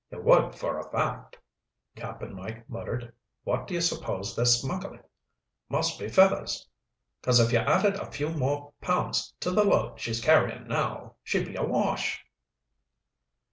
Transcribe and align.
"You 0.11 0.19
would 0.19 0.55
for 0.55 0.79
a 0.79 0.89
fact," 0.89 1.37
Cap'n 1.95 2.33
Mike 2.33 2.67
muttered. 2.67 3.13
"What 3.43 3.67
do 3.67 3.75
you 3.75 3.81
suppose 3.81 4.35
they're 4.35 4.45
smuggling? 4.45 5.03
Must 5.69 5.99
be 5.99 6.09
feathers. 6.09 6.67
'Cause 7.21 7.39
if 7.39 7.51
you 7.51 7.59
added 7.59 7.97
a 7.97 8.09
few 8.09 8.29
more 8.29 8.73
pounds 8.81 9.35
to 9.41 9.51
the 9.51 9.63
load 9.63 9.99
she's 9.99 10.19
carrying 10.19 10.67
now, 10.67 11.17
she'd 11.23 11.45
be 11.45 11.55
awash." 11.55 12.19